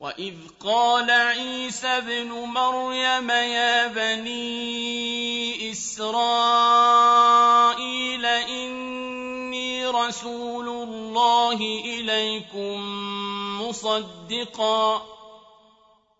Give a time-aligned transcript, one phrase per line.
[0.00, 6.66] وإذ قال عيسى ابن مريم يا بني إسرائيل
[8.26, 11.54] إني رسول الله
[11.84, 12.80] إليكم
[13.62, 15.17] مصدقا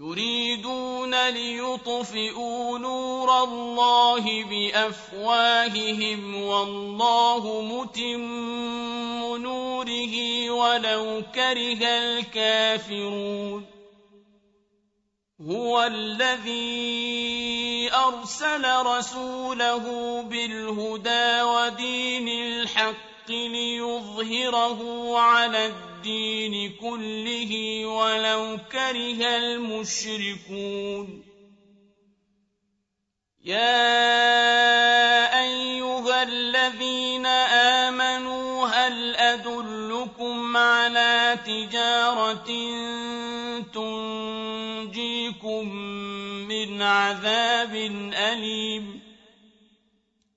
[0.00, 13.66] يريدون ليطفئوا نور الله بأفواههم والله متم نوره ولو كره الكافرون.
[15.50, 16.66] هو الذي
[17.94, 19.84] أرسل رسوله
[20.22, 25.95] بالهدى ودين الحق ليظهره على الدين
[26.80, 31.22] كله ولو كره المشركون.
[33.44, 33.80] يا
[35.40, 37.26] أيها الذين
[37.86, 42.50] آمنوا هل أدلكم على تجارة
[43.74, 45.68] تنجيكم
[46.48, 47.74] من عذاب
[48.14, 49.05] أليم؟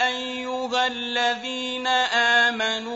[0.08, 2.94] أيها الذين آمنوا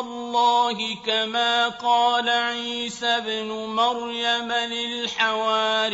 [0.00, 5.92] الله كما قال عيسى ابن مريم للحواريين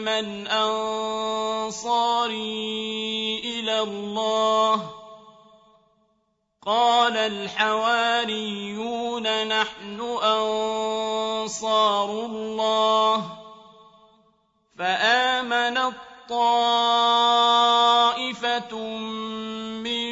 [0.00, 1.80] من أنصاري
[3.44, 4.90] إلى الله.
[6.66, 8.68] قال الحواريون
[9.48, 13.24] نحن أنصار الله.
[14.78, 15.94] فامنت
[16.28, 16.78] طائفه
[19.84, 20.08] من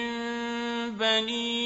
[0.96, 1.65] بني